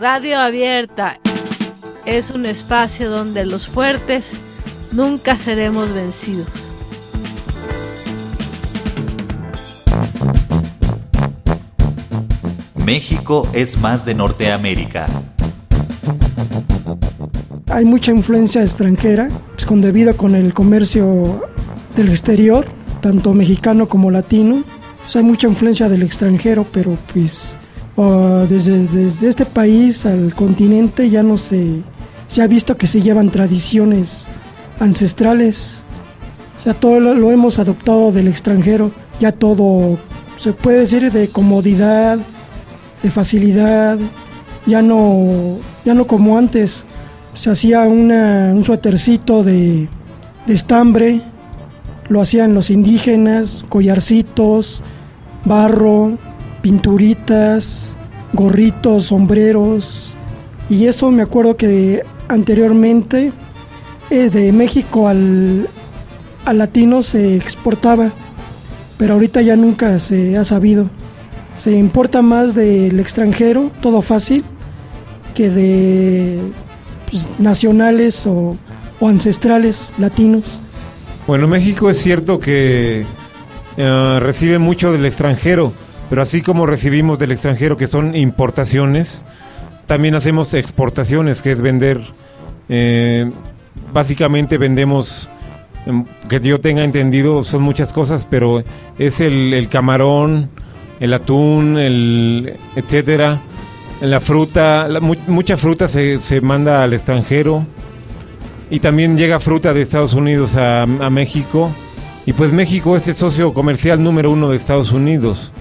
[0.00, 1.20] Radio Abierta
[2.04, 4.32] es un espacio donde los fuertes
[4.90, 6.48] nunca seremos vencidos.
[12.84, 15.06] México es más de Norteamérica.
[17.70, 21.48] Hay mucha influencia extranjera, pues, con debido con el comercio
[21.96, 22.66] del exterior,
[23.00, 24.64] tanto mexicano como latino.
[25.02, 27.56] Pues, hay mucha influencia del extranjero, pero pues
[27.96, 31.82] desde, desde este país al continente ya no se,
[32.26, 34.26] se ha visto que se llevan tradiciones
[34.80, 35.82] ancestrales.
[36.58, 39.98] O sea, todo lo, hemos adoptado del extranjero, ya todo
[40.36, 42.18] se puede decir de comodidad,
[43.02, 43.98] de facilidad,
[44.66, 46.84] ya no, ya no como antes,
[47.34, 49.88] se hacía una, un suétercito de
[50.46, 51.22] estambre,
[52.08, 54.82] lo hacían los indígenas, collarcitos,
[55.44, 56.18] barro,
[56.64, 57.94] pinturitas,
[58.32, 60.16] gorritos, sombreros,
[60.70, 63.34] y eso me acuerdo que anteriormente
[64.08, 65.68] eh, de México al,
[66.46, 68.12] al latino se exportaba,
[68.96, 70.88] pero ahorita ya nunca se ha sabido.
[71.54, 74.42] Se importa más del extranjero, todo fácil,
[75.34, 76.38] que de
[77.10, 78.56] pues, nacionales o,
[79.00, 80.62] o, ancestrales latinos.
[81.26, 83.04] Bueno, México es cierto que
[83.76, 85.74] uh, recibe mucho del extranjero,
[86.10, 89.22] pero así como recibimos del extranjero que son importaciones,
[89.86, 92.00] también hacemos exportaciones, que es vender,
[92.68, 93.30] eh,
[93.92, 95.28] básicamente vendemos,
[96.28, 98.62] que yo tenga entendido, son muchas cosas, pero
[98.98, 100.50] es el, el camarón,
[101.00, 103.40] el atún, el etcétera,
[104.00, 104.88] la fruta,
[105.26, 107.66] mucha fruta se, se, manda al extranjero
[108.70, 111.70] y también llega fruta de Estados Unidos a, a, México
[112.26, 115.52] y pues México es el socio comercial número uno de Estados Unidos.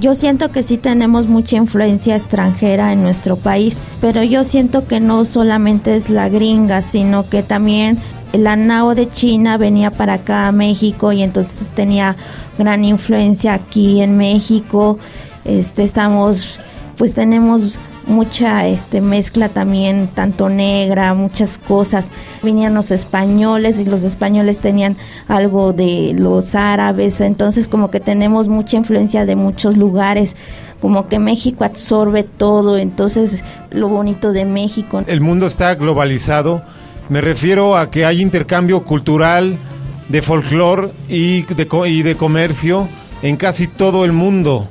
[0.00, 5.00] Yo siento que sí tenemos mucha influencia extranjera en nuestro país, pero yo siento que
[5.00, 7.98] no solamente es la gringa, sino que también
[8.32, 12.16] la NAO de China venía para acá a México y entonces tenía
[12.58, 14.98] gran influencia aquí en México.
[15.44, 16.58] Este estamos
[16.96, 22.10] pues tenemos mucha este mezcla también tanto negra, muchas cosas.
[22.42, 24.96] Venían los españoles y los españoles tenían
[25.28, 30.36] algo de los árabes, entonces como que tenemos mucha influencia de muchos lugares
[30.80, 35.02] como que México absorbe todo, entonces lo bonito de México.
[35.06, 36.62] El mundo está globalizado
[37.08, 39.58] me refiero a que hay intercambio cultural,
[40.08, 42.88] de folclore y de, y de comercio
[43.22, 44.68] en casi todo el mundo.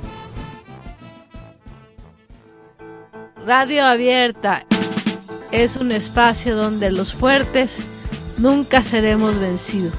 [3.46, 4.66] Radio Abierta
[5.52, 7.78] es un espacio donde los fuertes
[8.38, 9.94] nunca seremos vencidos.